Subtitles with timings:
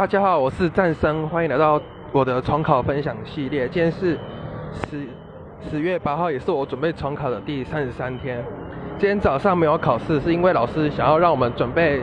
[0.00, 1.78] 大家好，我是战生，欢迎来到
[2.10, 3.68] 我的重考分享系列。
[3.68, 4.18] 今天是
[4.72, 5.06] 十
[5.68, 8.42] 十月八号，也是我准备重考的第三十三天。
[8.98, 12.00] 今天早上没有考试，是因为老师想要让我们准备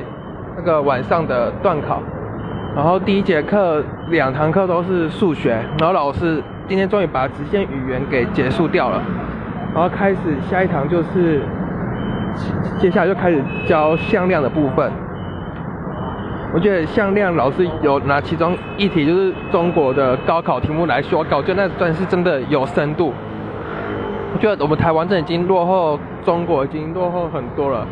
[0.56, 2.00] 那个晚上的段考。
[2.76, 9.02] 然后第一节课两堂课都是数学，然后老师今天终于把直线语言给结束掉了。
[9.74, 11.42] 然后开始下一堂就是
[12.78, 14.92] 接下来就开始教向量的部分。
[16.54, 23.14] 我觉得向量老师有拿其中一题就是中国的高考题目来说稿，就那段是真的有深度。
[24.34, 27.86] 我觉得我们台湾真的已经落后中国已经落后很多了，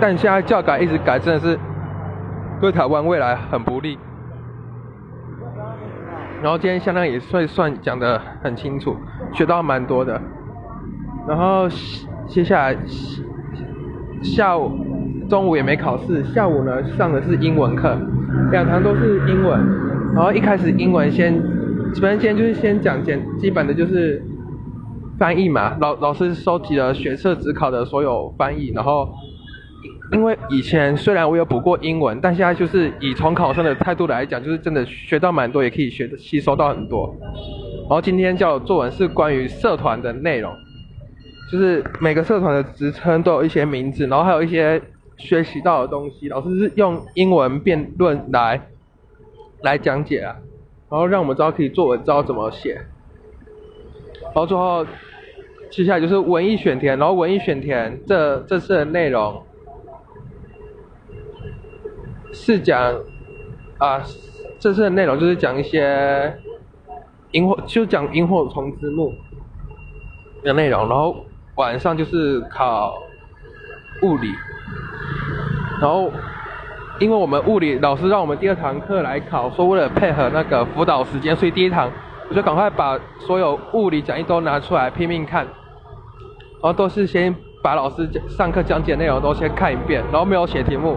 [0.00, 1.58] 但现在教改一直改，真的是
[2.60, 3.98] 对台湾未来很不利。
[6.42, 8.94] 然后今天向量也算算讲的很清楚，
[9.32, 10.20] 学到蛮多的。
[11.26, 11.66] 然后
[12.26, 12.76] 接下来
[14.22, 14.93] 下午。
[15.28, 17.96] 中午也没考试，下午呢上的是英文课，
[18.50, 19.58] 两堂都是英文。
[20.14, 21.32] 然后一开始英文先，
[22.00, 24.22] 反正今天就是先讲简基本的就是
[25.18, 25.76] 翻译嘛。
[25.80, 29.08] 老老师收集了学测只考的所有翻译，然后
[30.12, 37.12] 因为以前虽然我有补过英文，但现在就是以重考生的态度来讲，就是真的学到蛮多，也可以学吸收到很多。
[37.88, 40.52] 然后今天教的作文是关于社团的内容，
[41.50, 44.80] 就是每个社团的职称都有一些名字，然后还有一些。
[45.16, 48.68] 学习到的东西，老师是用英文辩论来
[49.62, 50.36] 来讲解啊，
[50.90, 52.74] 然后让我们知道可以作文知道怎么写，
[54.22, 54.84] 然后最后
[55.70, 59.42] 接下来就是文艺选填，然后文艺选填这这次的内容
[62.32, 62.94] 是讲
[63.78, 64.02] 啊，
[64.58, 66.36] 这次的内容就是讲一些
[67.32, 69.12] 萤火，就讲萤火虫之墓
[70.42, 72.98] 的内容，然后晚上就是考
[74.02, 74.28] 物理。
[75.80, 76.10] 然后，
[77.00, 81.90] 因为我们物理老师让我们第二堂课来考，说为了配合那个辅导时间，所以第一堂
[82.30, 90.96] 我就赶快把所有物理讲义都拿出来拼命看，然后都是先把老师上课讲解内容都先看一遍，然后没有写题目。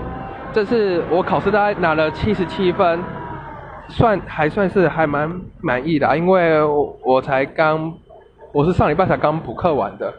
[0.53, 3.03] 这次我考试大概拿了七十七分，
[3.89, 6.61] 算还算是还蛮满意的，因为
[7.03, 7.91] 我才刚
[8.53, 10.13] 我是上礼拜才刚补课完的，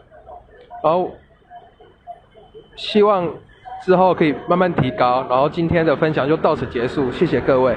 [0.83, 1.09] 然后
[2.75, 3.25] 希望。
[3.81, 7.75] 之后可以慢慢提高，然后今天的分享就到此结束，谢谢各位。